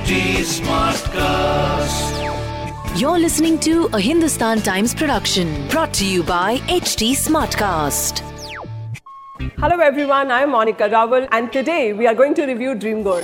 HT 0.00 0.40
Smartcast. 0.50 2.08
You're 2.98 3.18
listening 3.18 3.58
to 3.60 3.90
a 3.92 4.00
Hindustan 4.00 4.62
Times 4.62 4.94
production 4.94 5.68
brought 5.68 5.92
to 5.94 6.06
you 6.06 6.22
by 6.22 6.56
HT 6.68 7.10
Smartcast. 7.10 8.20
Hello 9.58 9.78
everyone, 9.78 10.30
I 10.30 10.40
am 10.40 10.52
Monica 10.52 10.88
Rawal 10.88 11.28
and 11.32 11.52
today 11.52 11.92
we 11.92 12.06
are 12.06 12.14
going 12.14 12.32
to 12.34 12.46
review 12.46 12.74
Dream 12.74 13.02
Girl. 13.02 13.20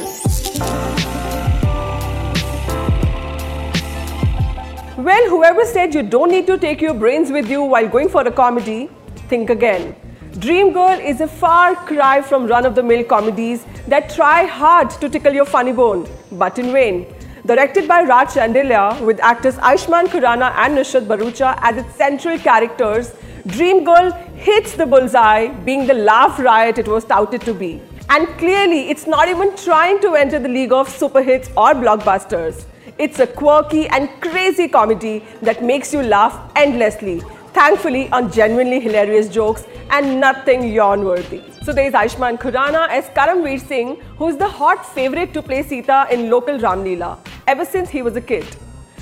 Well, 4.98 5.30
whoever 5.30 5.64
said 5.64 5.94
you 5.94 6.02
don't 6.02 6.30
need 6.30 6.46
to 6.46 6.58
take 6.58 6.82
your 6.82 6.92
brains 6.92 7.32
with 7.32 7.48
you 7.48 7.62
while 7.62 7.88
going 7.88 8.10
for 8.10 8.20
a 8.20 8.30
comedy, 8.30 8.90
think 9.28 9.48
again. 9.48 9.96
Dream 10.38 10.74
Girl 10.74 11.00
is 11.00 11.22
a 11.22 11.26
far 11.26 11.74
cry 11.74 12.20
from 12.20 12.46
run 12.46 12.66
of 12.66 12.74
the 12.74 12.82
mill 12.82 13.02
comedies 13.02 13.64
that 13.88 14.10
try 14.10 14.44
hard 14.44 14.90
to 14.90 15.08
tickle 15.08 15.32
your 15.32 15.46
funny 15.46 15.72
bone, 15.72 16.06
but 16.32 16.58
in 16.58 16.72
vain. 16.72 17.06
Directed 17.46 17.88
by 17.88 18.02
Raj 18.02 18.28
Shaandilyaa 18.34 19.00
with 19.00 19.18
actors 19.20 19.54
Ayushmann 19.56 20.08
Khurrana 20.08 20.52
and 20.56 20.76
Nusrat 20.76 21.06
Bharucha 21.06 21.58
as 21.62 21.78
its 21.78 21.94
central 21.94 22.38
characters, 22.38 23.14
Dream 23.46 23.82
Girl 23.82 24.12
hits 24.34 24.74
the 24.74 24.84
bullseye, 24.84 25.48
being 25.64 25.86
the 25.86 25.94
laugh 25.94 26.38
riot 26.38 26.76
it 26.76 26.86
was 26.86 27.06
touted 27.06 27.40
to 27.42 27.54
be. 27.54 27.80
And 28.10 28.28
clearly, 28.36 28.90
it's 28.90 29.06
not 29.06 29.28
even 29.30 29.56
trying 29.56 30.00
to 30.00 30.16
enter 30.16 30.38
the 30.38 30.50
league 30.50 30.72
of 30.72 30.86
super 30.86 31.22
hits 31.22 31.48
or 31.56 31.72
blockbusters. 31.72 32.66
It's 32.98 33.20
a 33.20 33.26
quirky 33.26 33.88
and 33.88 34.10
crazy 34.20 34.68
comedy 34.68 35.24
that 35.40 35.62
makes 35.62 35.94
you 35.94 36.02
laugh 36.02 36.52
endlessly, 36.56 37.22
thankfully 37.56 38.08
on 38.10 38.30
genuinely 38.30 38.78
hilarious 38.78 39.28
jokes 39.28 39.64
and 39.90 40.20
nothing 40.20 40.64
yawn-worthy. 40.70 41.40
So 41.62 41.72
there 41.72 41.86
is 41.86 41.94
Ayushmann 41.94 42.38
Khurrana 42.38 42.86
as 42.90 43.06
Karamveer 43.18 43.60
Singh, 43.66 43.96
who's 44.18 44.36
the 44.36 44.46
hot 44.46 44.84
favorite 44.94 45.32
to 45.32 45.40
play 45.40 45.62
Sita 45.62 46.06
in 46.10 46.28
local 46.28 46.58
Ramleela 46.58 47.16
ever 47.46 47.64
since 47.64 47.88
he 47.88 48.02
was 48.02 48.14
a 48.14 48.20
kid. 48.20 48.44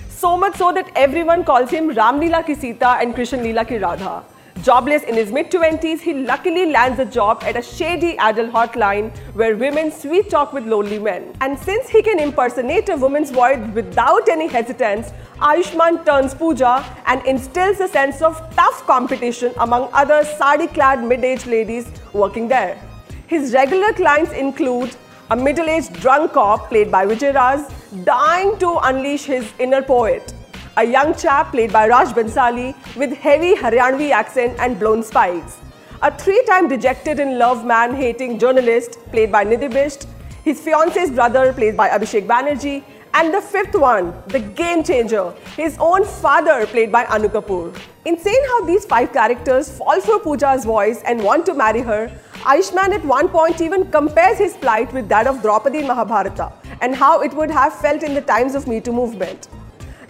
So 0.08 0.36
much 0.36 0.55
so 0.55 0.70
that 0.72 0.88
everyone 0.94 1.42
calls 1.42 1.69
him 1.69 1.91
Ramleela 1.91 2.46
ki 2.46 2.55
Sita 2.55 2.91
and 3.00 3.12
Krishan 3.16 3.41
Leela 3.41 3.66
ki 3.66 3.78
Radha. 3.78 4.24
Jobless 4.64 5.02
in 5.02 5.14
his 5.14 5.30
mid 5.30 5.50
20s, 5.50 6.00
he 6.00 6.14
luckily 6.14 6.64
lands 6.64 6.98
a 6.98 7.04
job 7.04 7.42
at 7.44 7.54
a 7.54 7.60
shady 7.60 8.16
adult 8.16 8.50
hotline 8.50 9.14
where 9.34 9.58
women 9.58 9.92
sweet 9.92 10.30
talk 10.30 10.54
with 10.54 10.64
lonely 10.64 10.98
men. 10.98 11.36
And 11.42 11.58
since 11.58 11.90
he 11.90 12.00
can 12.00 12.18
impersonate 12.18 12.88
a 12.88 12.96
woman's 12.96 13.30
voice 13.30 13.58
without 13.74 14.26
any 14.30 14.46
hesitance, 14.46 15.12
Ayushmann 15.36 16.06
turns 16.06 16.32
Pooja 16.32 16.82
and 17.04 17.22
instills 17.26 17.80
a 17.80 17.88
sense 17.88 18.22
of 18.22 18.40
tough 18.56 18.86
competition 18.86 19.52
among 19.58 19.90
other 19.92 20.24
sari 20.38 20.68
clad 20.68 21.04
mid 21.04 21.22
aged 21.22 21.46
ladies 21.46 21.86
working 22.14 22.48
there. 22.48 22.80
His 23.26 23.52
regular 23.52 23.92
clients 23.92 24.32
include 24.32 24.96
a 25.30 25.36
middle 25.36 25.68
aged 25.68 25.92
drunk 26.00 26.32
cop 26.32 26.70
played 26.70 26.90
by 26.90 27.04
Vijay 27.04 27.34
Raj, 27.34 27.70
dying 28.04 28.58
to 28.60 28.78
unleash 28.82 29.24
his 29.24 29.52
inner 29.58 29.82
poet 29.82 30.33
a 30.77 30.84
young 30.84 31.14
chap 31.14 31.53
played 31.53 31.72
by 31.72 31.86
Raj 31.86 32.08
Bhansali 32.08 32.75
with 32.97 33.12
heavy 33.17 33.55
Haryanvi 33.55 34.11
accent 34.11 34.58
and 34.58 34.77
blown 34.78 35.05
spikes. 35.05 35.58
A 36.03 36.11
three-time 36.11 36.67
dejected 36.69 37.20
in 37.20 37.39
love 37.39 37.64
man-hating 37.64 38.41
journalist 38.41 38.98
played 39.12 39.30
by 39.30 39.45
Nidhi 39.45 39.70
Bisht, 39.72 40.06
his 40.42 40.61
fiance's 40.61 41.12
brother 41.12 41.52
played 41.52 41.77
by 41.77 41.89
Abhishek 41.89 42.27
Banerjee, 42.27 42.83
and 43.14 43.33
the 43.33 43.41
fifth 43.41 43.77
one, 43.77 44.12
the 44.27 44.41
game 44.41 44.83
changer, 44.83 45.33
his 45.56 45.77
own 45.78 46.05
father 46.05 46.67
played 46.67 46.91
by 46.91 47.05
Annu 47.05 47.28
Kapoor. 47.28 47.72
Insane 48.05 48.45
how 48.48 48.64
these 48.64 48.84
five 48.84 49.12
characters 49.12 49.70
fall 49.70 50.00
for 50.00 50.19
Pooja's 50.19 50.64
voice 50.64 51.00
and 51.05 51.22
want 51.22 51.47
to 51.47 51.55
marry 51.55 51.83
her, 51.83 52.11
Ayushmann 52.41 52.92
at 52.92 53.05
one 53.05 53.28
point 53.28 53.61
even 53.61 53.89
compares 53.92 54.39
his 54.39 54.55
plight 54.55 54.92
with 54.92 55.08
that 55.08 55.28
of 55.28 55.41
Draupadi 55.41 55.78
in 55.78 55.86
Mahabharata 55.86 56.52
and 56.80 56.97
how 56.97 57.20
it 57.20 57.33
would 57.33 57.52
have 57.52 57.72
felt 57.77 58.02
in 58.02 58.12
the 58.12 58.20
times 58.20 58.56
of 58.56 58.67
Me 58.67 58.80
Too 58.80 58.92
movement. 58.92 59.48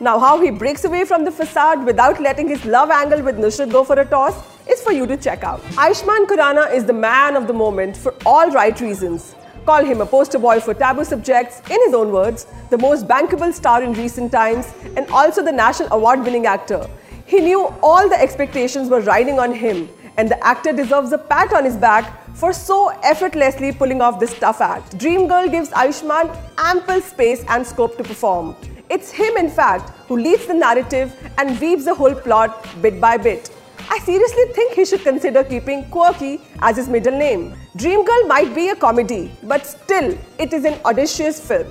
Now, 0.00 0.18
how 0.18 0.40
he 0.40 0.50
breaks 0.50 0.84
away 0.84 1.04
from 1.04 1.24
the 1.24 1.30
facade 1.30 1.84
without 1.84 2.20
letting 2.20 2.48
his 2.48 2.64
love 2.64 2.90
angle 2.90 3.22
with 3.22 3.36
Nusrat 3.36 3.70
go 3.70 3.84
for 3.84 3.98
a 3.98 4.04
toss 4.04 4.34
is 4.68 4.82
for 4.82 4.92
you 4.92 5.06
to 5.06 5.16
check 5.16 5.44
out. 5.44 5.60
Ayushmann 5.76 6.26
Khurrana 6.26 6.74
is 6.74 6.84
the 6.84 6.92
man 6.92 7.36
of 7.36 7.46
the 7.46 7.52
moment 7.52 7.96
for 7.96 8.14
all 8.26 8.50
right 8.50 8.78
reasons. 8.80 9.34
Call 9.66 9.84
him 9.84 10.00
a 10.00 10.06
poster 10.06 10.38
boy 10.38 10.60
for 10.60 10.74
taboo 10.74 11.04
subjects, 11.04 11.60
in 11.70 11.80
his 11.84 11.94
own 11.94 12.12
words, 12.12 12.46
the 12.70 12.78
most 12.78 13.06
bankable 13.06 13.52
star 13.52 13.82
in 13.82 13.92
recent 13.94 14.32
times, 14.32 14.72
and 14.96 15.08
also 15.10 15.42
the 15.42 15.52
national 15.52 15.90
award 15.92 16.24
winning 16.24 16.46
actor. 16.46 16.86
He 17.24 17.40
knew 17.40 17.72
all 17.82 18.08
the 18.08 18.20
expectations 18.20 18.90
were 18.90 19.00
riding 19.00 19.38
on 19.38 19.54
him, 19.54 19.88
and 20.16 20.28
the 20.28 20.44
actor 20.44 20.72
deserves 20.72 21.12
a 21.12 21.18
pat 21.18 21.54
on 21.54 21.64
his 21.64 21.76
back 21.76 22.20
for 22.34 22.52
so 22.52 22.88
effortlessly 23.02 23.72
pulling 23.72 24.02
off 24.02 24.20
this 24.20 24.38
tough 24.38 24.60
act. 24.60 24.98
Dream 24.98 25.28
Girl 25.28 25.48
gives 25.48 25.70
Ayushmann 25.70 26.36
ample 26.58 27.00
space 27.00 27.44
and 27.48 27.66
scope 27.66 27.96
to 27.96 28.04
perform. 28.04 28.56
It's 28.90 29.10
him, 29.10 29.36
in 29.36 29.48
fact, 29.50 29.90
who 30.08 30.16
leads 30.18 30.46
the 30.46 30.54
narrative 30.54 31.14
and 31.38 31.58
weaves 31.60 31.84
the 31.86 31.94
whole 31.94 32.14
plot 32.14 32.66
bit 32.82 33.00
by 33.00 33.16
bit. 33.16 33.50
I 33.90 33.98
seriously 33.98 34.44
think 34.54 34.74
he 34.74 34.84
should 34.84 35.02
consider 35.02 35.42
keeping 35.42 35.84
Quirky 35.90 36.40
as 36.60 36.76
his 36.76 36.88
middle 36.88 37.16
name. 37.18 37.54
Dream 37.76 38.04
Girl 38.04 38.26
might 38.26 38.54
be 38.54 38.68
a 38.68 38.76
comedy, 38.76 39.32
but 39.42 39.66
still, 39.66 40.16
it 40.38 40.52
is 40.52 40.64
an 40.64 40.80
audacious 40.84 41.40
film. 41.46 41.66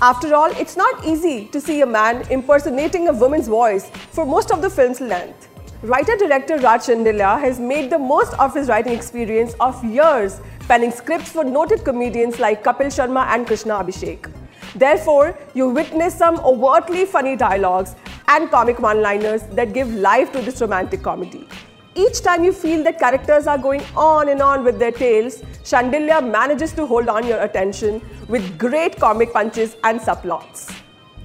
After 0.00 0.34
all, 0.34 0.50
it's 0.52 0.76
not 0.76 1.04
easy 1.04 1.46
to 1.46 1.60
see 1.60 1.80
a 1.80 1.86
man 1.86 2.24
impersonating 2.30 3.08
a 3.08 3.12
woman's 3.12 3.48
voice 3.48 3.90
for 4.10 4.24
most 4.24 4.52
of 4.52 4.62
the 4.62 4.70
film's 4.70 5.00
length. 5.00 5.48
Writer-director 5.82 6.58
Raj 6.58 6.82
Shaandilyaa 6.82 7.40
has 7.40 7.58
made 7.58 7.90
the 7.90 7.98
most 7.98 8.34
of 8.34 8.54
his 8.54 8.68
writing 8.68 8.92
experience 8.92 9.54
of 9.60 9.84
years 9.84 10.40
penning 10.68 10.90
scripts 10.90 11.30
for 11.30 11.44
noted 11.44 11.84
comedians 11.84 12.38
like 12.38 12.62
Kapil 12.62 12.86
Sharma 12.86 13.26
and 13.28 13.46
Krishna 13.46 13.74
Abhishek. 13.74 14.30
Therefore, 14.74 15.38
you 15.54 15.68
witness 15.68 16.14
some 16.14 16.38
overtly 16.40 17.04
funny 17.04 17.36
dialogues 17.36 17.94
and 18.28 18.50
comic 18.50 18.78
one-liners 18.78 19.42
that 19.52 19.72
give 19.72 19.92
life 19.92 20.32
to 20.32 20.42
this 20.42 20.60
romantic 20.60 21.02
comedy. 21.02 21.48
Each 21.94 22.20
time 22.20 22.44
you 22.44 22.52
feel 22.52 22.84
that 22.84 22.98
characters 22.98 23.46
are 23.46 23.58
going 23.58 23.82
on 23.96 24.28
and 24.28 24.40
on 24.40 24.62
with 24.62 24.78
their 24.78 24.92
tales, 24.92 25.42
Shaandilyaa 25.64 26.30
manages 26.30 26.72
to 26.74 26.86
hold 26.86 27.08
on 27.08 27.26
your 27.26 27.40
attention 27.40 28.00
with 28.28 28.58
great 28.58 29.00
comic 29.00 29.32
punches 29.32 29.76
and 29.82 29.98
subplots. 29.98 30.72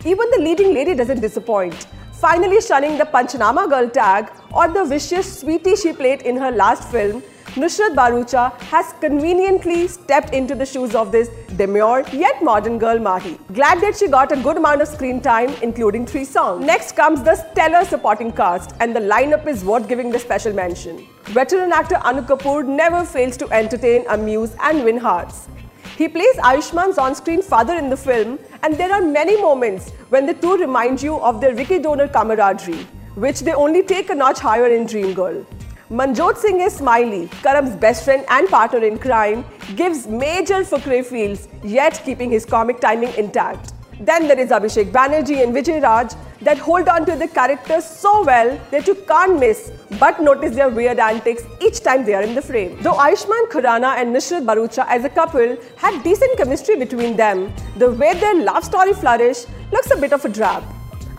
Even 0.06 0.30
the 0.32 0.40
leading 0.40 0.74
lady 0.74 0.96
doesn't 0.96 1.20
disappoint, 1.20 1.88
finally 2.14 2.62
shunning 2.62 2.98
the 2.98 3.06
Punchnama 3.06 3.70
girl 3.70 3.90
tag 3.90 4.32
or 4.54 4.68
the 4.68 4.84
vicious 4.86 5.40
sweetie 5.42 5.76
she 5.76 5.94
played 5.94 6.22
in 6.22 6.38
her 6.38 6.52
last 6.52 6.90
film 6.90 7.22
Nusrat 7.56 7.94
Bharucha 7.94 8.52
has 8.62 8.96
conveniently 9.00 9.88
stepped 9.88 10.34
into 10.34 10.56
the 10.56 10.66
shoes 10.66 10.96
of 10.96 11.12
this 11.12 11.28
demure 11.56 12.04
yet 12.12 12.42
modern 12.42 12.80
girl 12.80 12.98
Mahi. 12.98 13.38
Glad 13.54 13.80
that 13.82 13.96
she 13.96 14.08
got 14.08 14.32
a 14.32 14.38
good 14.38 14.58
amount 14.58 14.82
of 14.82 14.88
screen 14.88 15.22
time, 15.22 15.54
including 15.62 16.08
three 16.08 16.26
songs. 16.26 16.66
Next 16.66 16.96
comes 16.96 17.22
the 17.22 17.36
stellar 17.36 17.86
supporting 17.86 18.32
cast, 18.32 18.74
and 18.80 18.96
the 18.96 19.00
lineup 19.02 19.46
is 19.46 19.64
worth 19.64 19.88
giving 19.88 20.10
the 20.10 20.18
special 20.18 20.52
mention. 20.52 21.08
Veteran 21.26 21.72
actor 21.72 21.98
Annu 21.98 22.26
Kapoor 22.26 22.66
never 22.66 23.06
fails 23.06 23.38
to 23.38 23.48
entertain, 23.52 24.04
amuse, 24.10 24.56
and 24.60 24.84
win 24.84 24.98
hearts. 24.98 25.48
He 25.96 26.08
plays 26.08 26.36
Ayushmann's 26.38 26.98
on-screen 26.98 27.44
father 27.44 27.76
in 27.76 27.88
the 27.88 27.98
film, 27.98 28.40
and 28.64 28.76
there 28.80 28.92
are 28.92 29.02
many 29.02 29.40
moments 29.40 29.92
when 30.10 30.26
the 30.26 30.34
two 30.34 30.58
remind 30.58 31.04
you 31.04 31.20
of 31.20 31.40
their 31.40 31.54
Vicky 31.54 31.78
Donor 31.78 32.08
camaraderie, 32.08 32.88
which 33.14 33.42
they 33.42 33.54
only 33.54 33.84
take 33.84 34.10
a 34.10 34.16
notch 34.16 34.40
higher 34.40 34.66
in 34.66 34.88
Dream 34.88 35.14
Girl. 35.14 35.46
Manjot 35.92 36.38
Singh 36.38 36.62
is 36.62 36.76
Smiley, 36.78 37.28
Karam's 37.42 37.76
best 37.76 38.06
friend 38.06 38.24
and 38.30 38.48
partner 38.48 38.80
in 38.80 38.98
crime, 38.98 39.44
gives 39.76 40.08
major 40.08 40.64
Fukrey 40.64 41.06
feels, 41.06 41.50
yet 41.62 42.02
keeping 42.06 42.32
his 42.32 42.46
comic 42.46 42.80
timing 42.80 43.14
intact. 43.16 43.74
Then 44.00 44.30
there 44.30 44.40
is 44.40 44.50
Abhishek 44.50 44.94
Banerjee 44.94 45.44
and 45.44 45.54
Vijay 45.54 45.84
Raj 45.84 46.14
that 46.42 46.58
hold 46.58 46.88
on 46.88 47.06
to 47.06 47.18
the 47.18 47.28
characters 47.28 47.84
so 47.86 48.24
well 48.24 48.58
that 48.72 48.88
you 48.88 48.96
can't 48.96 49.38
miss 49.40 49.74
but 50.00 50.22
notice 50.22 50.56
their 50.56 50.70
weird 50.70 51.00
antics 51.00 51.44
each 51.62 51.82
time 51.82 52.06
they 52.06 52.14
are 52.14 52.24
in 52.24 52.34
the 52.34 52.42
frame. 52.42 52.82
Though 52.82 52.96
Ayushmann 52.96 53.50
Khurrana 53.50 53.98
and 53.98 54.16
Nusrat 54.16 54.46
Bharucha 54.46 54.86
as 54.88 55.04
a 55.04 55.10
couple 55.10 55.58
had 55.76 56.02
decent 56.02 56.38
chemistry 56.38 56.78
between 56.78 57.18
them, 57.18 57.54
the 57.78 57.92
way 57.92 58.14
their 58.14 58.42
love 58.42 58.64
story 58.64 58.94
flourished 58.94 59.48
looks 59.72 59.92
a 59.92 59.98
bit 59.98 60.14
of 60.14 60.24
a 60.24 60.30
drab. 60.30 60.64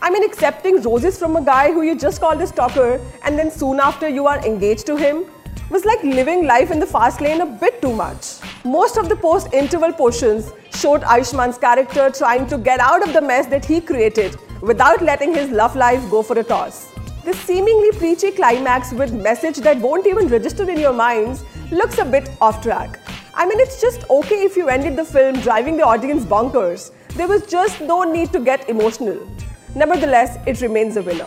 I 0.05 0.11
mean, 0.11 0.23
accepting 0.23 0.83
roses 0.83 1.19
from 1.19 1.35
a 1.37 1.43
guy 1.43 1.73
who 1.73 1.81
you 1.81 1.97
just 1.97 2.21
called 2.21 2.39
a 2.43 2.47
stalker 2.47 3.01
and 3.23 3.39
then 3.39 3.51
soon 3.51 3.81
after 3.81 4.07
you 4.07 4.27
are 4.27 4.39
engaged 4.45 4.85
to 4.89 4.97
him 4.97 5.25
was 5.71 5.87
like 5.87 6.03
living 6.03 6.45
life 6.47 6.71
in 6.71 6.79
the 6.79 6.85
fast 6.85 7.23
lane 7.23 7.41
a 7.41 7.47
bit 7.47 7.81
too 7.81 7.95
much. 7.95 8.35
Most 8.67 8.99
of 8.99 9.09
the 9.09 9.17
post 9.17 9.55
interval 9.55 9.95
portions 9.95 10.53
showed 10.75 11.01
Ayushmann's 11.01 11.57
character 11.57 12.11
trying 12.11 12.47
to 12.49 12.59
get 12.59 12.81
out 12.81 13.03
of 13.03 13.15
the 13.15 13.23
mess 13.23 13.47
that 13.47 13.65
he 13.65 13.81
created 13.81 14.37
without 14.61 15.01
letting 15.01 15.33
his 15.33 15.49
love 15.51 15.75
life 15.75 16.11
go 16.11 16.23
for 16.23 16.39
a 16.39 16.45
toss. 16.45 16.93
The 17.25 17.33
seemingly 17.33 17.93
preachy 17.93 18.31
climax 18.31 18.93
with 18.93 19.15
message 19.15 19.57
that 19.69 19.79
won't 19.79 20.07
even 20.07 20.29
register 20.29 20.71
in 20.71 20.79
your 20.79 20.93
minds 20.93 21.45
looks 21.71 21.97
a 21.97 22.05
bit 22.05 22.29
off 22.43 22.63
track. 22.63 23.01
I 23.33 23.47
mean, 23.47 23.59
it's 23.59 23.81
just 23.81 24.05
okay 24.11 24.43
if 24.43 24.55
you 24.55 24.69
ended 24.69 24.97
the 24.97 25.05
film 25.07 25.41
driving 25.41 25.79
the 25.79 25.87
audience 25.87 26.27
bonkers. 26.27 26.91
There 27.15 27.27
was 27.27 27.47
just 27.47 27.81
no 27.81 28.03
need 28.05 28.35
to 28.35 28.41
get 28.41 28.69
emotional. 28.69 29.27
Nevertheless, 29.75 30.39
it 30.47 30.61
remains 30.61 30.97
a 30.97 31.03
winner. 31.03 31.27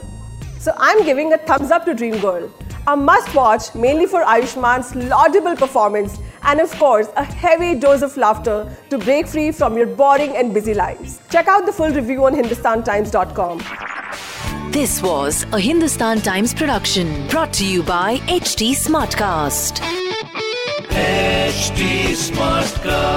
So 0.60 0.74
I'm 0.78 1.04
giving 1.06 1.34
a 1.34 1.38
thumbs 1.38 1.72
up 1.72 1.86
to 1.86 1.94
Dream 1.94 2.20
Girl, 2.20 2.52
a 2.88 2.96
must 2.96 3.34
watch 3.36 3.76
mainly 3.76 4.06
for 4.06 4.24
Ayushmann's 4.24 4.96
laudable 4.96 5.56
performance 5.56 6.20
and 6.44 6.60
of 6.60 6.72
course, 6.80 7.08
a 7.16 7.24
heavy 7.24 7.76
dose 7.76 8.02
of 8.02 8.16
laughter 8.16 8.72
to 8.90 8.98
break 8.98 9.28
free 9.28 9.52
from 9.52 9.78
your 9.78 9.88
boring 9.88 10.38
and 10.38 10.54
busy 10.54 10.74
lives. 10.74 11.20
Check 11.30 11.48
out 11.48 11.66
the 11.66 11.74
full 11.74 11.92
review 11.92 12.26
on 12.26 12.34
hindustantimes.com. 12.34 14.72
This 14.72 15.02
was 15.02 15.44
a 15.52 15.60
Hindustan 15.60 16.22
Times 16.22 16.54
production 16.54 17.28
brought 17.28 17.52
to 17.54 17.66
you 17.66 17.84
by 17.84 18.18
HT 18.28 18.76
Smartcast. 18.76 19.80
HT 20.90 22.14
Smartcast. 22.14 23.17